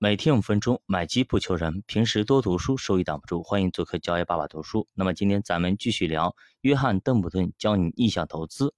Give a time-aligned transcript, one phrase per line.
[0.00, 1.82] 每天五分钟，买基不求人。
[1.84, 3.42] 平时多读书，收益挡不住。
[3.42, 4.86] 欢迎做客教爷爸爸读书。
[4.94, 8.72] 那么今天咱们继续聊约翰·邓普顿教你逆向投资。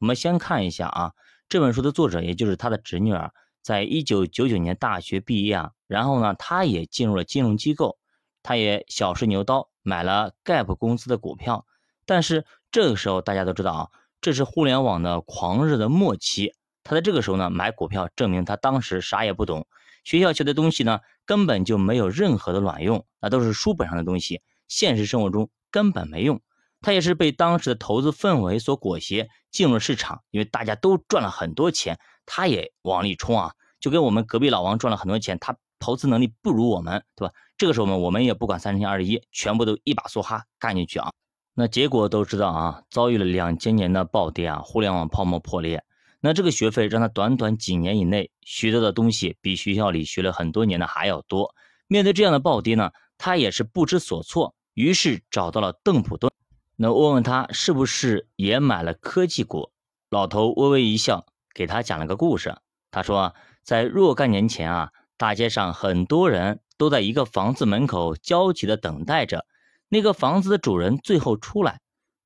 [0.00, 1.12] 我们先看一下啊，
[1.48, 3.30] 这本书的作者，也就是他的侄女儿，
[3.62, 7.96] 在一九九九年大学毕业啊，然后呢，他也进入了金融机构，
[8.42, 11.64] 他也小试牛刀，买了 Gap 公司的股票。
[12.04, 16.52] 但是这个时候大家都知道啊，这是互联网的狂热的末期。
[16.84, 19.66] 他在这个时候呢买股票，证明他当时啥也不懂。
[20.04, 26.40] 学校学的东西呢，根本就没有任何的卵用，那都是书本上的东西，现实生活中根本没用。
[26.82, 37.32] 他也是被当时的投资氛围所裹挟进入了市场，因为大家都赚了很多钱，他也往里冲啊，就跟我们隔壁老王赚了很多钱，他投资能力不如我们，对吧？
[37.56, 41.10] 这个时候呢，我们也不管三七二十一，全部都一把梭哈干进去啊。
[41.54, 45.82] 那结果都知道啊，遭遇了两千年的暴跌啊，互联网泡沫破裂。
[46.26, 51.54] 那这个学费让他短短几年以内学到的东西，比学校里学了很多年的还要多。
[51.86, 56.32] 面对这样的暴跌呢，他也是不知所措，于是找到了邓普顿。
[56.76, 59.70] 那问问他是不是也买了科技股？
[60.08, 62.56] 老头微微一笑，给他讲了个故事。
[62.90, 69.44] 他说，在若干年前啊，大街上很多人都在一个房子门口焦急地等待着，
[69.90, 71.80] 那个房子的主人最后出来，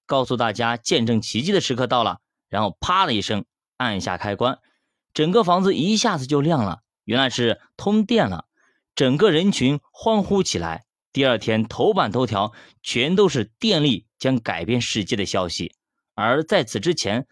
[0.06, 3.44] 告诉大家见证奇迹的时刻到了，然后啪的一声。
[3.78, 4.58] 按下开关，
[5.14, 6.80] 整个房子一下子就亮了。
[7.04, 8.44] 原来是通电了，
[8.94, 10.84] 整个人群欢呼起来。
[11.10, 15.74] 第二天头版头条全都是电力将改变世界的消息。
[16.14, 17.26] 而在此之前，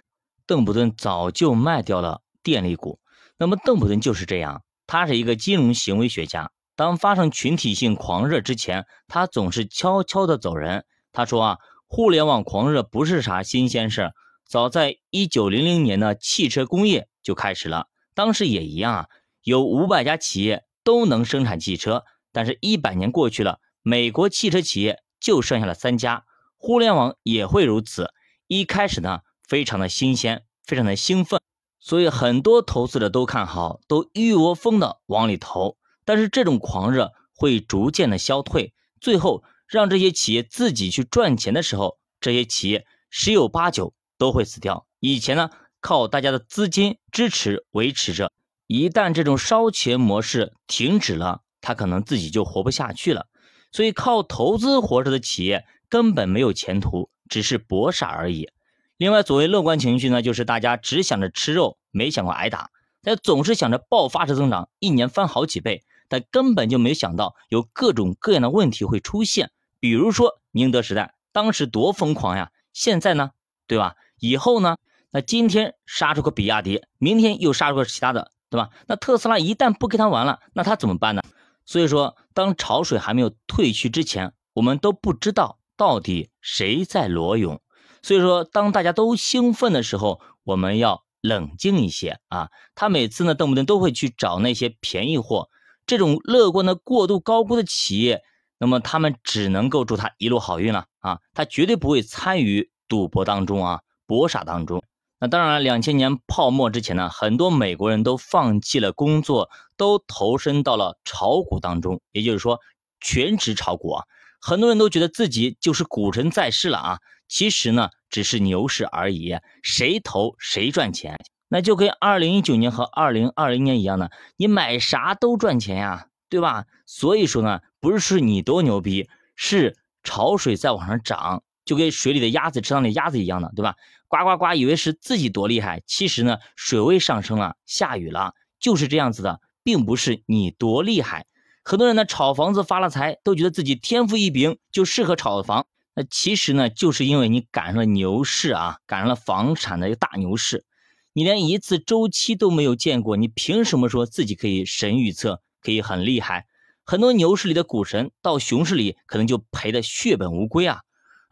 [0.46, 3.00] 邓普顿早就卖掉了电力股。
[3.36, 6.50] 那么邓普顿就是这样，他是一个金融行为学家。
[6.74, 10.84] 当发生群体性狂热之前，他总是悄悄的走人。
[11.12, 14.12] 他说啊，互联网狂热不是啥新鲜事。
[14.48, 17.88] 早在一九零零年呢，汽车工业就开始了。
[18.14, 19.08] 当时也一样啊，
[19.42, 22.04] 有五百家企业都能生产汽车。
[22.32, 26.24] 但是，一百年过去了，美国汽车企业就剩下了三家。
[26.56, 28.12] 互联网也会如此。
[28.46, 31.40] 一开始呢，非常的新鲜，非常的兴奋，
[31.80, 35.76] 所以很多投资者都看好，都一窝蜂的往里投。
[36.04, 43.92] 但是，这种狂热会逐渐的消退，最后让这些企业自己去赚钱的时候，这些企业十有八九。
[44.18, 44.86] 都会死掉。
[45.00, 45.50] 以前呢，
[45.80, 48.32] 靠大家的资金支持维持着，
[48.66, 53.26] 一旦这种烧钱模式停止了，他可能自己就活不下去了。
[53.72, 58.48] 所以靠投资活着的企业根本没有前途，只是博傻而已。
[58.96, 62.70] 另外，所谓乐观情绪呢，就是大家只想着吃肉，没想过挨打，
[63.02, 69.50] 但总是想着爆发式增长，一年翻好几倍，但根本就没想到有各种各样的问题会出现。
[69.78, 73.32] 比如说宁德时代当时多疯狂呀，现在呢，
[73.66, 73.94] 对吧？
[74.28, 74.76] 以后呢？
[75.10, 78.70] 那今天杀出个比亚迪，明天又杀出个其他的，对吧？
[78.86, 81.22] 那特斯拉一旦不跟他玩了，那他怎么办呢？
[81.64, 87.60] 所以说，当潮水还没有退去之前，我们都不知道到底谁在裸泳。
[88.02, 92.50] 所以说，当大家都兴奋的时候，我们要冷静一些啊。
[92.74, 95.48] 他每次呢，动不动都会去找那些便宜货，
[95.86, 98.22] 这种乐观的过度高估的企业，
[98.58, 101.20] 那么他们只能够祝他一路好运了啊。
[101.32, 103.80] 他绝对不会参与赌博当中啊。
[104.06, 104.82] 博傻当中，
[105.18, 105.60] 那当然了。
[105.60, 112.60] 两千年泡沫之前呢，很多美国人都放弃了工作，都投身到了炒股当中，也就是说
[113.00, 114.04] 全职炒股啊。
[114.40, 121.18] 很多人都觉得自己就是股神在世了啊，其实呢只是牛市而已，谁投谁赚钱。
[121.48, 126.66] 那就跟二零一九年和二零二零年一样的，你买啥都赚钱呀，对吧？
[126.86, 131.42] 所以说呢，不是你多牛逼，是潮水在往上涨。
[131.66, 133.74] 就跟水里的鸭子、池塘里鸭子一样的，对吧？
[134.08, 141.26] 呱呱呱，以为是自己多厉害，其实呢，水位上升了，下雨了，就是这样子的，并不是你多厉害。
[141.64, 145.66] 很多人呢，炒房子发了财，都觉得自己天赋异禀，就适合炒房。
[145.96, 150.64] 那其实呢，就是因为你赶上了牛市啊，赶上了房产的一个大牛市，
[151.12, 156.46] 你连一次周期都没有见过，你凭什么说自己可以神预测，可以很厉害？
[156.84, 160.82] 很多牛市里的股神，到熊市里可能就赔的血本无归啊。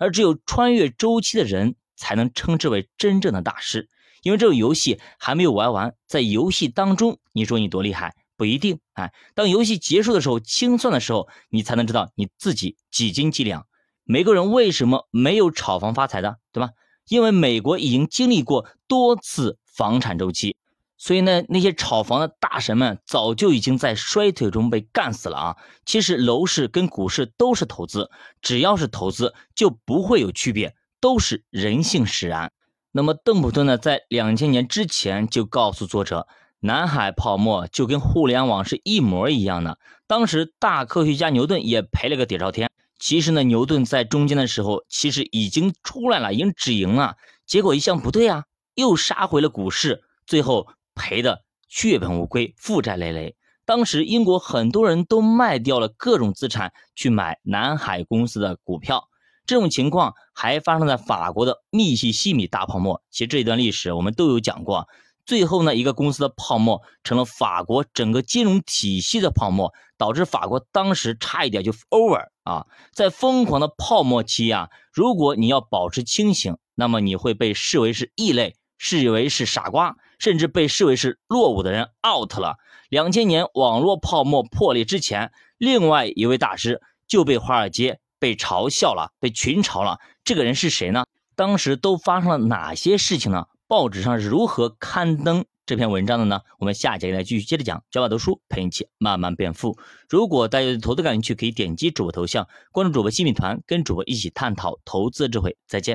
[0.04, 3.88] 而只有穿越周期的人才能称之为真正的大师，
[4.22, 8.80] 因为这个游戏还没有玩完，在游戏当中，你说你多厉害不一定。
[8.92, 13.66] 哎，当游戏结束的时候，清算的时候，你才能知道你自己几斤几两。
[14.02, 16.72] 每个人为什么没有炒房发财的，对吧？
[17.08, 20.58] 因为美国已经经历过多次房产周期。
[20.96, 25.56] 所以呢，那些炒房的大神们早就已经在衰退中被干死了啊！
[25.84, 28.10] 其实楼市跟股市都是投资，
[28.40, 32.52] 只要是投资就不会有区别，都是人性使然。
[32.92, 36.28] 那么邓普顿呢，在两千年之前就告诉作者，
[36.60, 39.78] 南海泡沫就跟互联网是一模一样的。
[40.06, 42.70] 当时大科学家牛顿也赔了个底朝天。
[42.96, 47.16] 其实呢，牛顿在中间的时候，其实已经出来了，已经止盈了。
[47.44, 48.44] 结果一向不对啊，
[48.76, 53.36] 又杀回了股市，最后赔的血本无归，负债累累。
[53.64, 59.08] 当时英国很多人都卖掉了各种资产去买南海公司的股票。
[59.46, 63.02] 这种情况还发生在法国的密西西米大泡沫。
[63.10, 64.88] 其实这一段历史我们都有讲过。
[65.26, 72.66] 最后呢，一个公司的泡沫成了法国整个金融体系的泡沫，导致法国当时差一点就 over 啊！
[72.92, 82.56] 在疯狂的泡沫期啊，如果你要保持清醒，那么你会被视为是异类，视为是傻瓜，甚至被视为是落伍的人 out 了。
[82.88, 89.98] 两千年网络泡沫破裂之前，另外一位大师就被华尔街被嘲笑了，被群嘲了。
[90.22, 91.04] 这个人是谁呢？
[91.34, 93.46] 当时都发生了哪些事情呢？
[93.66, 96.42] 报纸上是如何刊登这篇文章的呢？
[96.58, 99.76] 我们下节来继续接着讲，教法读书陪你一起慢慢变富。
[100.08, 105.56] 如果大家对投资感兴趣，可以点击主播头像，关注主播新米团，跟主播一起探讨投资智慧。
[105.66, 105.92] 再见。